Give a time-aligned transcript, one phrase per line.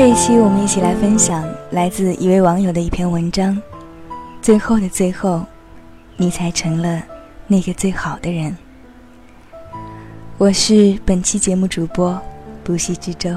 [0.00, 3.60] 这一期，我们一起来分享来自一位网友的一篇文章。
[4.40, 5.44] 最后的最后，
[6.16, 7.02] 你才成了
[7.46, 8.56] 那个最好的人。
[10.38, 12.18] 我是本期节目主播
[12.64, 13.30] 不息之舟。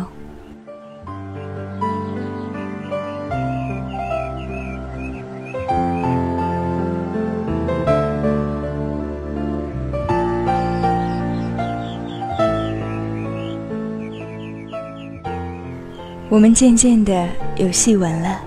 [16.33, 18.41] 我们渐渐的有细纹了，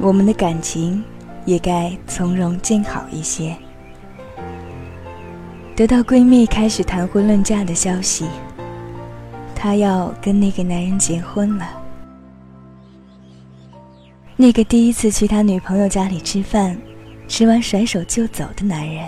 [0.00, 1.04] 我们的感情
[1.44, 3.54] 也该从容静好一些。
[5.76, 8.24] 得到闺蜜开始谈婚论嫁的消息，
[9.54, 11.68] 她要跟那个男人结婚了。
[14.34, 16.74] 那个第一次去他女朋友家里吃饭，
[17.28, 19.06] 吃完甩手就走的男人，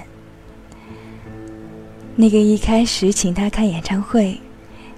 [2.16, 4.38] 那个一开始请他看演唱会，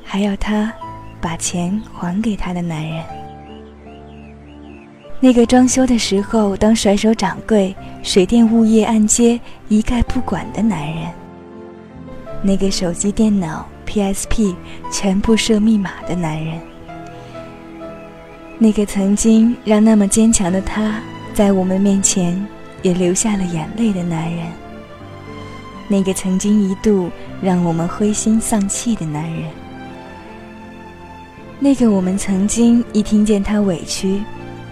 [0.03, 0.75] 还要他。
[1.21, 3.05] 把钱还给他的男人，
[5.21, 11.11] 那个装修的时候当甩手掌柜、水电物业按揭一概不管的男人，
[12.43, 14.55] 那个手机、电脑、PSP
[14.93, 16.61] 全部设密码的男人，
[18.59, 21.01] 那个曾经让那么坚强的他
[21.35, 22.47] 在我们面前
[22.83, 24.47] 也流下了眼泪的男人，
[25.89, 27.11] 那个曾经一度
[27.43, 29.51] 让我们灰心丧气的男人。
[31.61, 34.23] 那个我们曾经一听见他委屈，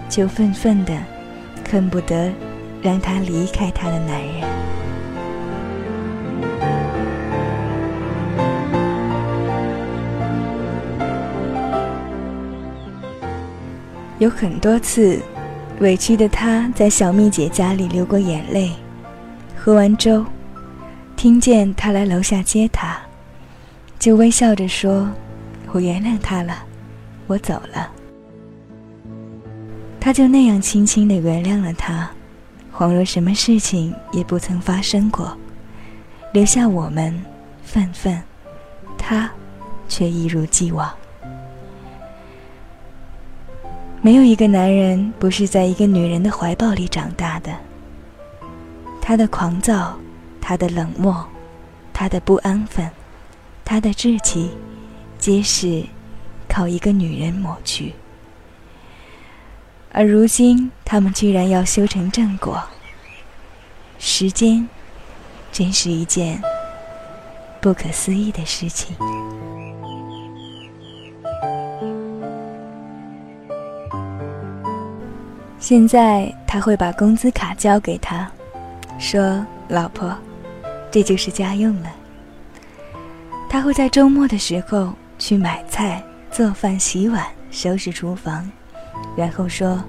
[0.09, 0.97] 就愤愤的
[1.69, 2.33] 恨不得
[2.81, 4.49] 让他离开他的男人，
[14.19, 15.21] 有很多次，
[15.81, 18.71] 委屈的他在小蜜姐家里流过眼泪，
[19.57, 20.25] 喝完粥，
[21.17, 22.97] 听见他来楼下接他，
[23.99, 25.11] 就微笑着说
[25.73, 26.63] ：“我原谅他了。”
[27.27, 27.91] 我走了，
[30.01, 32.09] 他就那样轻轻的原谅了他，
[32.73, 35.37] 恍若什么事情也不曾发生过，
[36.33, 37.21] 留下我们
[37.65, 38.23] 愤愤，
[38.97, 39.29] 他
[39.89, 40.89] 却一如既往。
[44.01, 47.53] 没有一个男人不是在一个女人的怀抱里长大的。
[49.01, 49.99] 他的狂躁，
[50.41, 51.27] 他的冷漠，
[51.93, 52.89] 他的不安分，
[53.65, 54.51] 他的志气，
[55.19, 55.85] 皆是。
[56.57, 57.93] 靠一个女人抹去，
[59.93, 62.63] 而如今他们居然要修成正果。
[63.99, 64.67] 时间，
[65.53, 66.41] 真是一件
[67.61, 68.97] 不可思议的事情。
[75.59, 78.27] 现在他会把工资卡交给他，
[78.99, 80.11] 说：“老婆，
[80.91, 81.93] 这就是家用了。”
[83.47, 86.03] 他会在周末的时候去买菜。
[86.37, 88.47] 做饭、洗碗、收拾厨房，
[89.17, 89.83] 然后说：“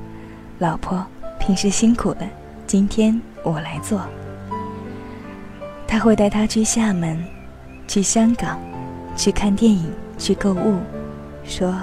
[0.60, 1.06] 老婆，
[1.38, 2.22] 平时辛苦了，
[2.66, 4.02] 今天我来做。”
[5.86, 7.22] 他会带她去厦门，
[7.86, 8.58] 去香港，
[9.14, 10.80] 去看电影，去购物，
[11.44, 11.76] 说：“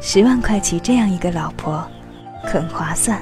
[0.00, 1.84] 十万块娶这样一个老婆，
[2.44, 3.20] 很划算。”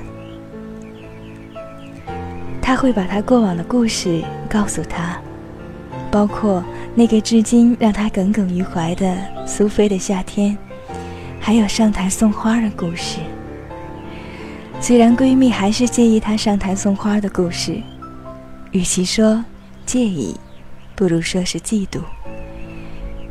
[2.60, 5.18] 他会把他过往的故事告诉他，
[6.10, 6.62] 包括。
[6.92, 9.16] 那个至今让他耿耿于怀的
[9.46, 10.58] 苏菲的夏天，
[11.38, 13.20] 还有上台送花的故事。
[14.80, 17.80] 虽然闺蜜还是介意她上台送花的故事，
[18.72, 19.42] 与其说
[19.86, 20.36] 介意，
[20.96, 22.00] 不如说是嫉妒，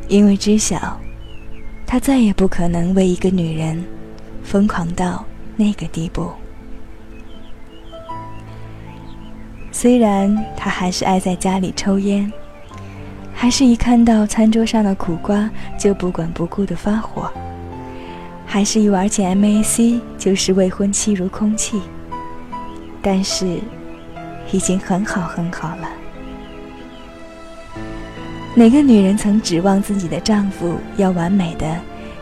[0.08, 0.98] 因为知晓，
[1.86, 3.84] 她再也不可能为一个女人
[4.42, 5.22] 疯狂到
[5.54, 6.30] 那个地步。
[9.70, 12.32] 虽然她还是爱在家里抽烟。
[13.42, 17.32] 还是一看到餐桌上的苦瓜就不管不顾的发火，
[18.44, 21.80] 还是一玩起 MAC 就视未婚妻如空气。
[23.00, 23.58] 但是，
[24.52, 25.88] 已经很好很好了。
[28.54, 31.66] 哪个女人曾指望自己的丈夫要完美的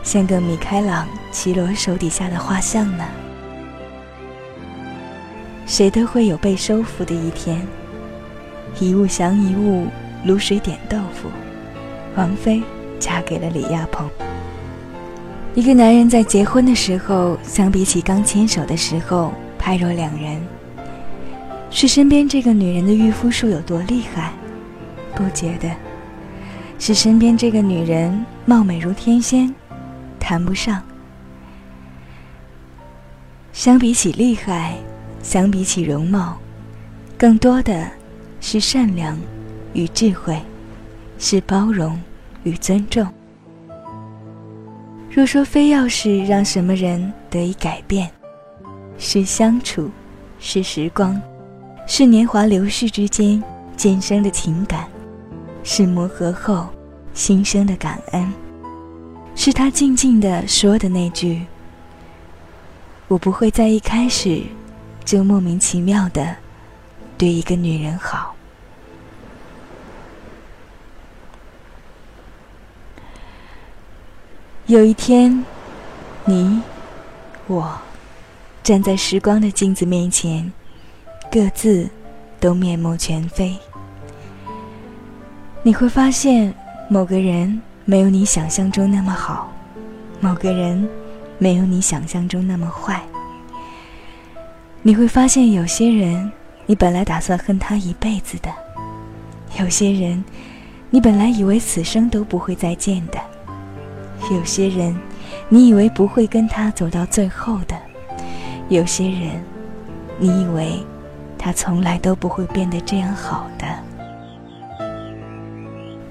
[0.04, 3.04] 像个米开朗琪罗手底下的画像呢？
[5.66, 7.60] 谁都会有被收服的一天，
[8.78, 9.88] 一物降一物。
[10.26, 11.28] 卤水点豆腐，
[12.16, 12.62] 王菲
[12.98, 14.08] 嫁给了李亚鹏。
[15.54, 20.40] 一个男人在结婚的时候，相比起刚牵手的时候，判若两人。
[21.70, 24.32] 是身边这个女人的御夫术有多厉害？
[25.14, 25.70] 不觉得。
[26.78, 29.52] 是身边这个女人貌美如天仙？
[30.20, 30.82] 谈不上。
[33.52, 34.76] 相比起厉害，
[35.22, 36.38] 相比起容貌，
[37.16, 37.88] 更多的
[38.40, 39.18] 是善良。
[39.78, 40.36] 与智慧，
[41.20, 41.96] 是包容
[42.42, 43.06] 与尊重。
[45.08, 48.10] 若说非要是让什么人得以改变，
[48.98, 49.88] 是相处，
[50.40, 51.20] 是时光，
[51.86, 53.40] 是年华流逝之间
[53.76, 54.88] 渐生的情感，
[55.62, 56.66] 是磨合后
[57.14, 58.32] 心生的感恩，
[59.36, 61.46] 是他静静的说的那句
[63.06, 64.42] ：“我不会在一开始
[65.04, 66.34] 就莫名其妙的
[67.16, 68.34] 对一个女人好。”
[74.68, 75.42] 有一天，
[76.26, 76.60] 你
[77.46, 77.72] 我
[78.62, 80.52] 站在时光的镜子面前，
[81.32, 81.88] 各自
[82.38, 83.56] 都面目全非。
[85.62, 86.54] 你会发现，
[86.90, 89.50] 某个人没有你想象中那么好，
[90.20, 90.86] 某个人
[91.38, 93.02] 没有你想象中那么坏。
[94.82, 96.30] 你会发现，有些人
[96.66, 98.52] 你本来打算恨他一辈子的，
[99.58, 100.22] 有些人
[100.90, 103.18] 你本来以为此生都不会再见的。
[104.30, 104.94] 有些人，
[105.48, 107.76] 你以为不会跟他走到最后的；
[108.68, 109.42] 有些人，
[110.18, 110.84] 你以为
[111.38, 113.66] 他从来都不会变得这样好的。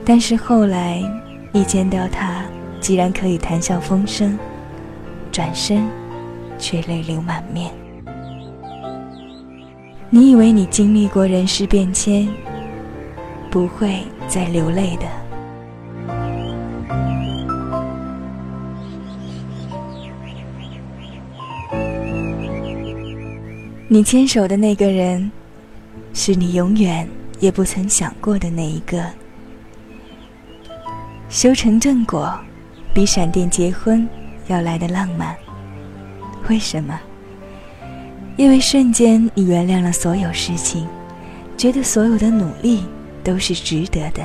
[0.04, 1.04] 但是后来，
[1.52, 2.42] 一见到他，
[2.80, 4.38] 既然可以谈笑风生，
[5.32, 5.86] 转身
[6.58, 7.72] 却泪流满面。
[10.10, 12.28] 你以为你经历过人事变迁，
[13.52, 15.27] 不会再流泪的。
[23.90, 25.32] 你牵手的那个人，
[26.14, 27.08] 是你永远
[27.40, 29.02] 也不曾想过的那一个。
[31.30, 32.38] 修成正果，
[32.94, 34.06] 比闪电结婚
[34.48, 35.34] 要来的浪漫。
[36.50, 37.00] 为什么？
[38.36, 40.86] 因为瞬间你原谅了所有事情，
[41.56, 42.84] 觉得所有的努力
[43.24, 44.22] 都是值得的。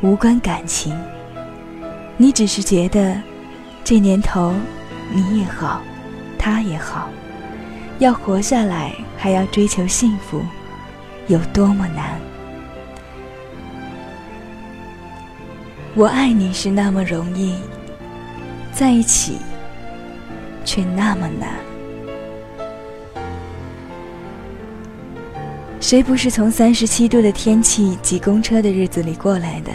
[0.00, 0.98] 无关感情，
[2.16, 3.20] 你只是觉得，
[3.84, 4.54] 这年头，
[5.12, 5.82] 你也好，
[6.38, 7.10] 他也好。
[8.00, 10.42] 要活下来，还要追求幸福，
[11.28, 12.20] 有多么难？
[15.94, 17.54] 我爱你是那么容易，
[18.72, 19.38] 在一起
[20.64, 21.50] 却那么难。
[25.80, 29.70] 谁不是从三十七度的天气挤公车的日子里过来的？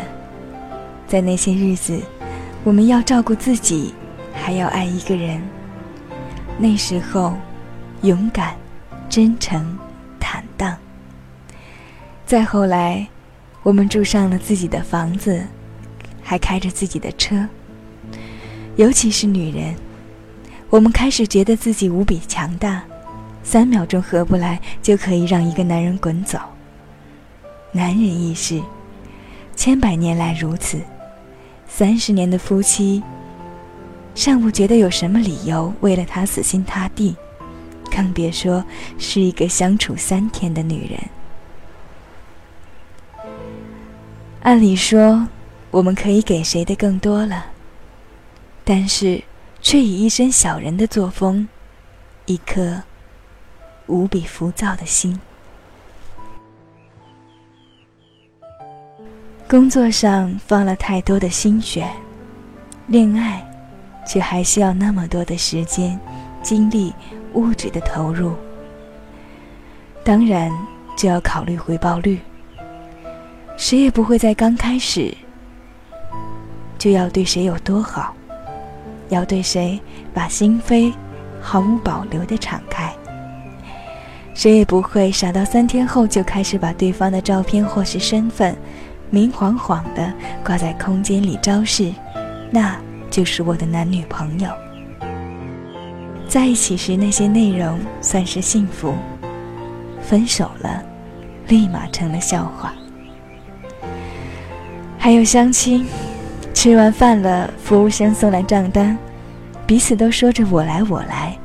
[1.07, 1.97] 在那些日子，
[2.65, 3.93] 我们要照顾自己，
[4.33, 5.41] 还要爱一个人。
[6.57, 7.37] 那时候。
[8.01, 8.55] 勇敢、
[9.09, 9.77] 真诚、
[10.19, 10.77] 坦荡。
[12.25, 13.07] 再后来，
[13.63, 15.45] 我们住上了自己的房子，
[16.21, 17.47] 还开着自己的车。
[18.77, 19.75] 尤其是女人，
[20.69, 22.81] 我们开始觉得自己无比强大，
[23.43, 26.39] 三秒钟合不来就可以让一个男人滚走。
[27.71, 28.61] 男人亦是，
[29.55, 30.79] 千百年来如此，
[31.67, 33.03] 三十年的夫妻，
[34.15, 37.15] 尚不觉得有什么理由为了他死心塌地。
[37.89, 38.63] 更别说
[38.97, 40.99] 是一个相处三天的女人。
[44.41, 45.27] 按理说，
[45.69, 47.47] 我们可以给谁的更多了，
[48.63, 49.21] 但是
[49.61, 51.47] 却以一身小人的作风，
[52.25, 52.81] 一颗
[53.87, 55.19] 无比浮躁的心。
[59.47, 61.89] 工作上放了太多的心血，
[62.87, 63.45] 恋爱
[64.07, 65.99] 却还需要那么多的时间、
[66.41, 66.93] 精力。
[67.35, 68.33] 物质的投入，
[70.03, 70.51] 当然
[70.97, 72.19] 就要考虑回报率。
[73.55, 75.15] 谁也不会在刚开始
[76.79, 78.15] 就要对谁有多好，
[79.09, 79.79] 要对谁
[80.11, 80.91] 把心扉
[81.39, 82.91] 毫无保留的敞开。
[84.33, 88.57] 谁也不会傻到三天后就开始把对方的照片或是身份
[89.11, 90.11] 明晃晃的
[90.43, 91.93] 挂在空间里昭示，
[92.49, 92.75] 那
[93.11, 94.49] 就是我的男女朋友。
[96.29, 98.93] 在一起时那些内容算是幸福，
[99.99, 100.83] 分手了，
[101.47, 102.71] 立马成了笑话。
[104.99, 105.87] 还有相亲，
[106.53, 108.95] 吃完饭了，服务生送来账单，
[109.65, 111.35] 彼此都说着我来我来，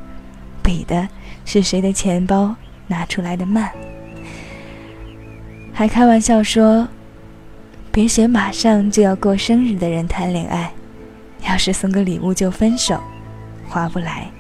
[0.63, 1.09] 比的
[1.47, 2.55] 是谁的钱包
[2.87, 3.71] 拿出来的慢。
[5.73, 6.87] 还开玩笑说，
[7.91, 10.71] 别学马上就要过生日的人谈恋爱，
[11.49, 13.01] 要是送个礼物就分手，
[13.67, 14.31] 划不来。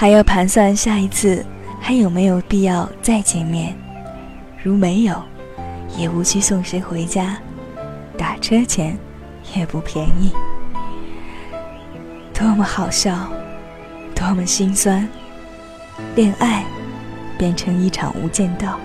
[0.00, 1.44] 还要盘算下一次
[1.80, 3.74] 还有没有必要再见面，
[4.62, 5.20] 如没有，
[5.96, 7.36] 也无需送谁回家，
[8.16, 8.96] 打车钱
[9.56, 10.30] 也不便宜。
[12.32, 13.28] 多么好笑，
[14.14, 15.04] 多么心酸，
[16.14, 16.64] 恋爱
[17.36, 18.78] 变成一场无间道。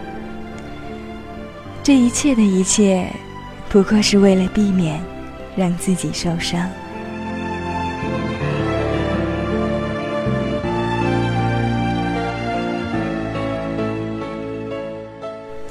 [1.83, 3.07] 这一切的一切，
[3.69, 4.99] 不过是为了避免
[5.55, 6.67] 让自己受伤。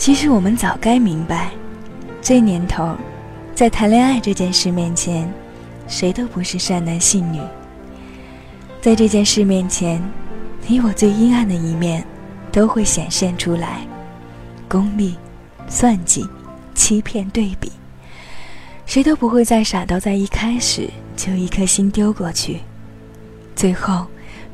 [0.02, 1.52] 其实我们早该明白，
[2.20, 2.96] 这年头，
[3.54, 5.32] 在谈恋爱这件事面前，
[5.86, 7.40] 谁都不是善男信女。
[8.80, 10.02] 在这件事面前，
[10.66, 12.04] 你我最阴暗的一面
[12.50, 13.86] 都会显现出来，
[14.68, 15.14] 功利、
[15.68, 16.28] 算计、
[16.74, 17.70] 欺骗、对比，
[18.84, 22.58] 谁都不会再傻到在一开始就一颗心丢过去，
[23.54, 24.04] 最后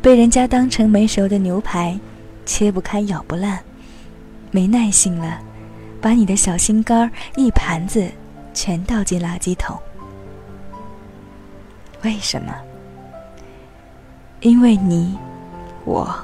[0.03, 1.99] 被人家当成没熟的牛排，
[2.45, 3.59] 切不开、咬不烂。
[4.51, 5.39] 没耐心了，
[6.01, 8.09] 把你的小心肝一盘子
[8.55, 9.79] 全倒进垃圾桶。
[12.03, 12.55] 为什么？
[14.41, 15.19] 因为你，
[15.85, 16.15] 我，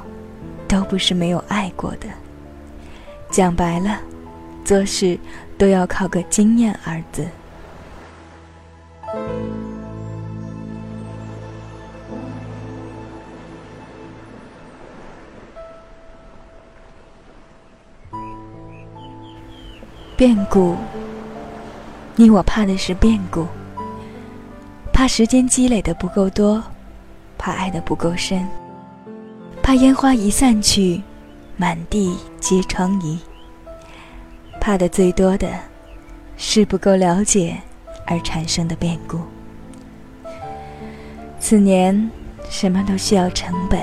[0.69, 2.07] 都不是没有爱过的。
[3.31, 3.99] 讲白了，
[4.65, 5.19] 做事
[5.59, 7.27] 都要靠个“经验”二字。
[20.17, 20.77] 变故，
[22.15, 23.49] 你我怕的是变故，
[24.93, 26.63] 怕时间积累的不够多，
[27.37, 28.47] 怕爱的不够深，
[29.61, 31.03] 怕烟花一散去，
[31.57, 33.19] 满地皆疮痍。
[34.61, 35.49] 怕的最多的
[36.37, 37.57] 是不够了解
[38.07, 39.19] 而产生的变故。
[41.41, 42.09] 此年
[42.49, 43.81] 什么都需要成本，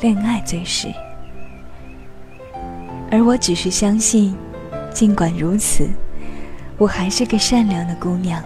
[0.00, 0.88] 恋爱最是，
[3.10, 4.34] 而我只是相信。
[4.92, 5.88] 尽管如此，
[6.76, 8.42] 我还是个善良的姑娘，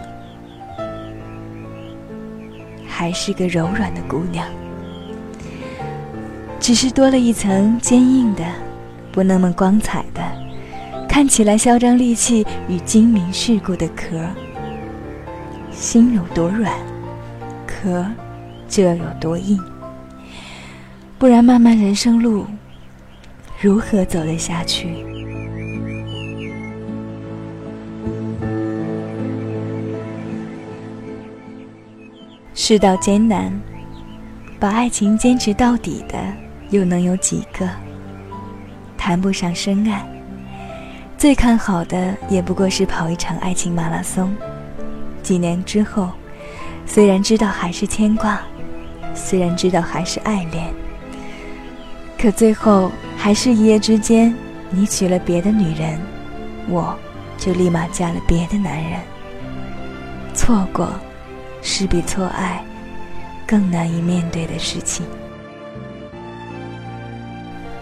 [2.87, 4.47] 还是个柔软的姑娘，
[6.61, 8.45] 只是多了一层坚硬的、
[9.11, 10.23] 不那么光彩的、
[11.09, 14.19] 看起来嚣张戾气与精明世故的壳。
[15.71, 16.71] 心有多软，
[17.67, 18.07] 壳
[18.69, 19.59] 就要有多硬，
[21.19, 22.47] 不然漫漫人生路，
[23.59, 25.12] 如何走得下去？
[32.64, 33.52] 世道艰难，
[34.61, 36.16] 把爱情坚持到底的
[36.71, 37.69] 又能有几个？
[38.97, 40.07] 谈不上深爱，
[41.19, 44.33] 最看好的也不过是跑一场爱情马拉松。
[45.25, 46.11] 几年之后，
[46.87, 48.40] 虽然知道还是牵挂，
[49.12, 50.73] 虽然知道还是爱恋，
[52.16, 54.33] 可最后还是一夜之间，
[54.71, 55.99] 你娶了别的女人，
[56.69, 56.97] 我
[57.37, 59.00] 就立马嫁了别的男人。
[60.33, 60.88] 错过。
[61.62, 62.62] 是比错爱
[63.47, 65.07] 更难以面对的事情。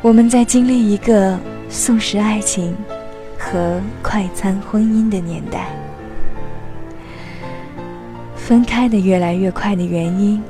[0.03, 2.77] 我们在经历一个速食爱情
[3.39, 5.67] 和快餐婚姻的年代，
[8.37, 10.43] 分开的越来越快的原因，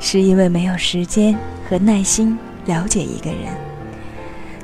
[0.00, 1.36] 是因为没有时间
[1.68, 3.52] 和耐心了解一个人，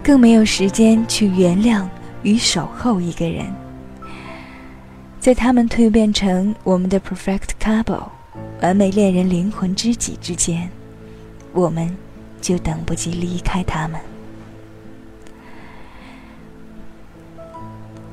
[0.03, 1.87] 更没有时间去原谅
[2.23, 3.47] 与守候一个人。
[5.23, 8.09] 在他们蜕变成我们的 perfect couple，
[8.61, 10.69] 完美恋人、灵魂知己之间，
[11.53, 11.97] 我们
[12.41, 14.01] 就等不及离开他们。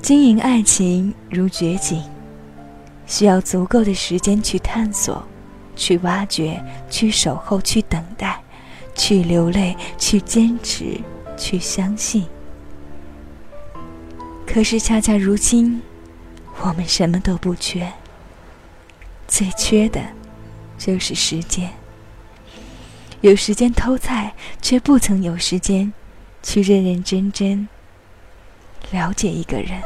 [0.04, 2.04] 经营爱情如掘井，
[3.08, 5.28] 需要足够的时间去探索、
[5.76, 8.40] 去挖掘、去守候、去等待、
[8.94, 10.96] 去流泪、去坚持、
[11.36, 12.28] 去相信。
[14.46, 15.82] 可是恰恰如今。
[16.62, 17.92] 我们什么都不缺，
[19.28, 20.02] 最缺的，
[20.78, 21.72] 就是时间。
[23.22, 25.92] 有时间偷菜，却不曾有时间，
[26.44, 27.68] 去认认真真
[28.92, 29.82] 了解一个人。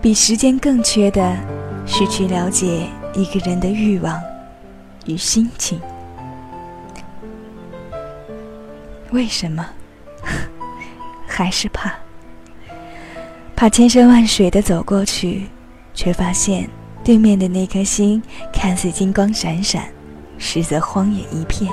[0.00, 1.36] 比时间更缺的，
[1.86, 4.18] 是去了解一个人的欲望
[5.04, 5.80] 与心情。
[9.10, 9.66] 为什么？
[11.38, 11.94] 还是怕，
[13.54, 15.46] 怕千山万水的走过去，
[15.94, 16.68] 却发现
[17.04, 18.20] 对面的那颗心
[18.52, 19.84] 看似金光闪闪，
[20.36, 21.72] 实则荒野一片。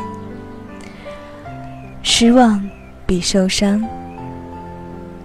[2.04, 2.64] 失望
[3.08, 3.84] 比受伤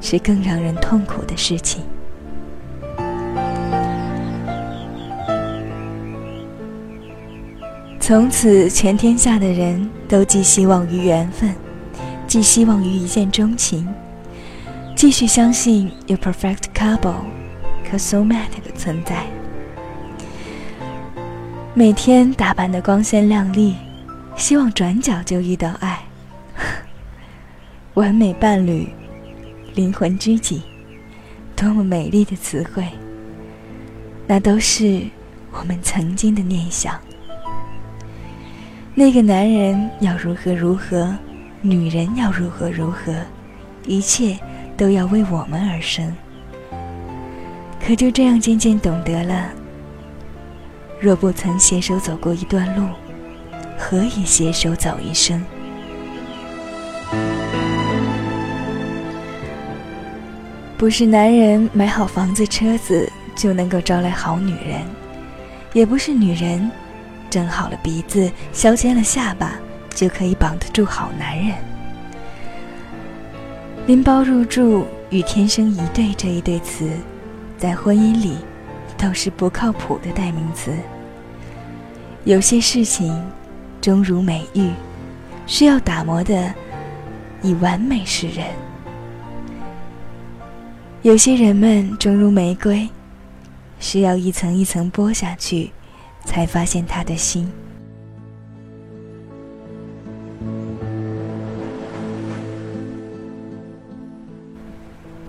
[0.00, 1.82] 是更让人痛苦的事情。
[8.00, 11.54] 从此，全天下的人都寄希望于缘分，
[12.26, 13.87] 寄希望于一见钟情。
[15.00, 17.25] 继续相信有 perfect couple
[17.90, 19.25] 和 soulmate 的存在，
[21.73, 23.76] 每天打扮的光鲜亮丽，
[24.37, 26.00] 希望转角就遇到爱，
[27.95, 28.90] 完美伴侣，
[29.75, 30.62] 灵魂知己，
[31.57, 32.87] 多么美丽的词汇，
[34.26, 35.00] 那都是
[35.50, 37.00] 我们曾经的念想。
[38.95, 41.16] 那个男人要如何如何，
[41.62, 43.14] 女人要如何如何，
[43.87, 44.38] 一切
[44.81, 46.17] 都要为我们而生。
[47.87, 49.51] 可就这样渐渐懂得了，
[50.99, 52.87] 若不曾携手走过一段路，
[53.77, 55.45] 何以携手走一生？
[60.79, 63.07] 不是男人买好房子车子
[63.37, 64.81] 就能够招来好女人，
[65.75, 66.71] 也不是女人
[67.29, 69.57] 整好了鼻子削尖了下巴
[69.95, 71.70] 就可以绑得住好男人。
[73.90, 76.88] 拎包入住与天生一对这一对词，
[77.59, 78.37] 在婚姻里
[78.97, 80.70] 都是不靠谱的代名词。
[82.23, 83.20] 有些事情
[83.80, 84.70] 终如美玉，
[85.44, 86.54] 需要打磨的
[87.42, 88.47] 以完美示人。
[91.02, 92.88] 有些人们终如玫瑰，
[93.80, 95.73] 需要一层一层剥下去，
[96.25, 97.50] 才发现他的心。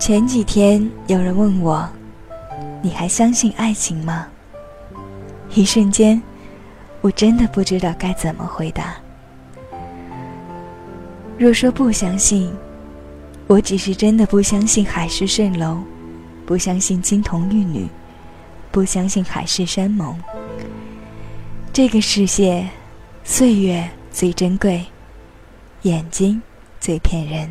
[0.04, 1.88] 前几天有人问我
[2.82, 4.26] ：“你还相信爱情吗？”
[5.54, 6.20] 一瞬间，
[7.02, 8.96] 我真的不知道该怎么回答。
[11.38, 12.52] 若说不相信，
[13.46, 15.78] 我只是真的不相信海市蜃楼，
[16.44, 17.86] 不相信金童玉女，
[18.72, 20.18] 不相信海誓山盟。
[21.72, 22.68] 这个世界，
[23.22, 24.84] 岁月最珍贵，
[25.82, 26.42] 眼睛
[26.80, 27.48] 最骗人。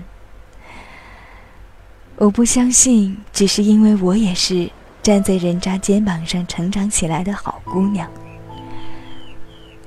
[2.22, 4.70] 我不相信，只是因为我也是
[5.02, 8.08] 站在人渣肩膀上成长起来的好姑娘。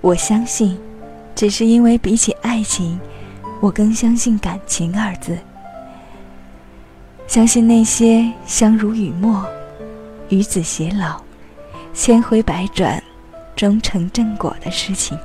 [0.00, 0.76] 我相信，
[1.36, 2.98] 只是因为比起爱情，
[3.60, 5.38] 我更相信感情二字。
[7.28, 9.46] 相信那些相濡以沫、
[10.28, 11.22] 与子偕老、
[11.92, 13.00] 千回百转、
[13.54, 15.16] 终成正果的事情，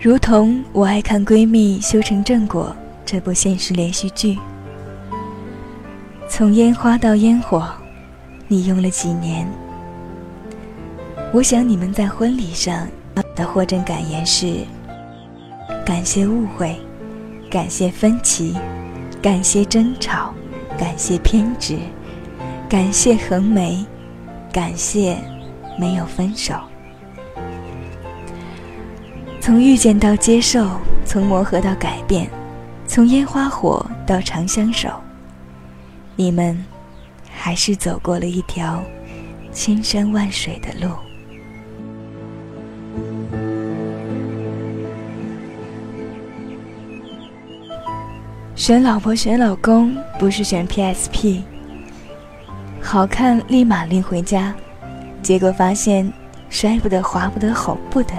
[0.00, 2.74] 如同我爱看《闺蜜修成正果》
[3.06, 4.36] 这部现实连续剧。
[6.28, 7.66] 从烟花到烟火，
[8.48, 9.48] 你用了几年？
[11.32, 12.88] 我想你们在婚礼上
[13.36, 14.64] 的获证感言是：
[15.84, 16.76] 感谢误会，
[17.48, 18.54] 感谢分歧。
[19.22, 20.32] 感谢争吵，
[20.78, 21.76] 感谢偏执，
[22.68, 23.84] 感谢横眉，
[24.52, 25.16] 感谢
[25.80, 26.54] 没有分手。
[29.40, 30.68] 从遇见到接受，
[31.04, 32.30] 从磨合到改变，
[32.86, 34.88] 从烟花火到长相守，
[36.14, 36.64] 你们
[37.28, 38.82] 还是走过了一条
[39.52, 40.94] 千山万水的路。
[48.54, 51.42] 选老婆选老公不是选 PSP，
[52.80, 54.54] 好看立马拎回家，
[55.22, 56.10] 结果发现
[56.48, 58.14] 摔不得滑不得吼不得，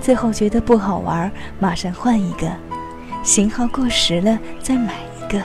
[0.00, 2.50] 最后觉得不好玩，马上换一个，
[3.22, 5.42] 型号过时了再买一个。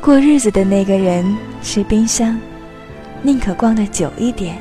[0.00, 1.24] 过日子的那个人
[1.62, 2.38] 是冰箱，
[3.22, 4.56] 宁可逛的久一点，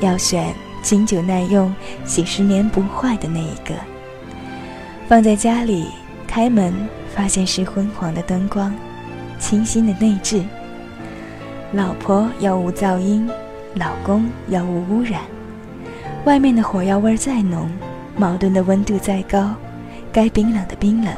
[0.00, 3.74] 要选经久耐用、几十年不坏的那一个，
[5.08, 5.86] 放在家里。
[6.24, 6.72] 开门，
[7.14, 8.74] 发现是昏黄的灯光，
[9.38, 10.42] 清新的内置。
[11.72, 13.28] 老婆要无噪音，
[13.74, 15.20] 老公要无污染。
[16.24, 17.68] 外面的火药味再浓，
[18.16, 19.54] 矛盾的温度再高，
[20.12, 21.14] 该冰冷的冰冷，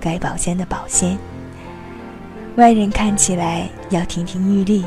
[0.00, 1.18] 该保鲜的保鲜。
[2.56, 4.84] 外人看起来要亭亭玉立，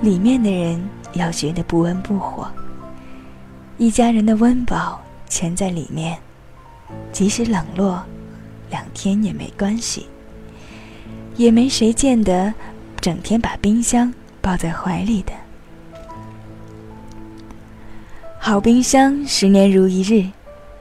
[0.00, 0.80] 里面的人
[1.14, 2.48] 要觉得不温不火。
[3.76, 6.16] 一家人的温饱全在里面，
[7.12, 8.02] 即使冷落。
[8.70, 10.06] 两天也没关系，
[11.34, 12.54] 也没谁见得
[13.00, 15.32] 整天把冰箱抱在怀里的。
[18.38, 20.24] 好冰箱十年如一日，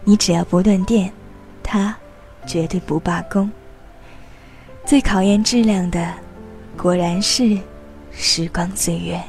[0.04, 1.12] 你只要不断电，
[1.72, 1.96] 他
[2.48, 3.48] 绝对不罢工。
[4.84, 6.12] 最考验质量的，
[6.76, 7.56] 果然是
[8.12, 9.22] 时光岁月。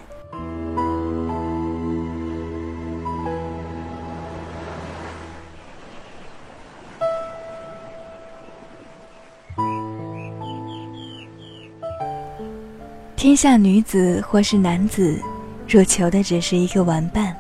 [13.17, 15.21] 天下女子或是男子，
[15.69, 17.37] 若求的只是一个玩伴，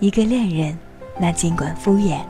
[0.00, 0.78] 一个恋人，
[1.18, 2.20] 那尽管敷衍。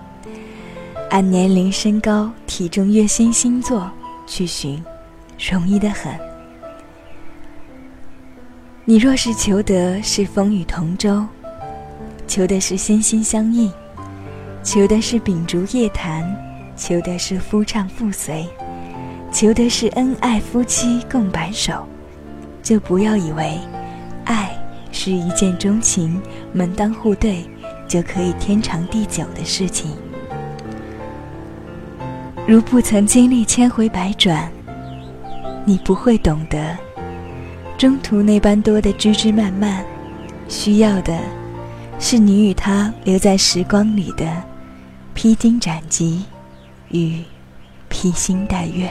[1.15, 3.89] 按年龄、身高、体重、月薪、星座
[4.27, 4.83] 去寻，
[5.39, 6.13] 容易的很。
[8.85, 11.25] 你若是求得是风雨同舟，
[12.27, 13.73] 求的是心心相印，
[14.65, 16.37] 求的是秉烛夜谈，
[16.77, 18.45] 求的是夫唱妇随，
[19.31, 21.87] 求的是恩爱夫妻共白首，
[22.61, 23.57] 就不要以为
[24.25, 24.51] 爱
[24.91, 26.21] 是一见钟情、
[26.53, 27.49] 门当户对
[27.87, 29.97] 就可以天长地久的事情。
[32.47, 34.53] 如不曾经历千回百转，
[35.65, 36.77] 你不会懂得
[37.79, 39.83] 中途那般多的枝枝蔓蔓，
[40.47, 41.19] 需要的
[41.99, 44.31] 是你与他留在时光里的
[45.15, 46.23] 披荆斩棘
[46.91, 47.23] 与
[47.89, 48.91] 披星戴月。